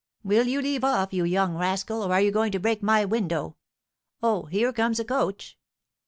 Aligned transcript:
"Will 0.23 0.47
you 0.47 0.63
leave 0.63 0.83
off, 0.83 1.13
you 1.13 1.23
young 1.25 1.55
rascal, 1.55 2.01
or 2.01 2.11
are 2.11 2.19
you 2.21 2.31
going 2.31 2.51
to 2.53 2.59
break 2.59 2.81
my 2.81 3.05
window? 3.05 3.55
Oh, 4.23 4.45
here 4.45 4.73
comes 4.73 4.99
a 4.99 5.05
coach!" 5.05 5.59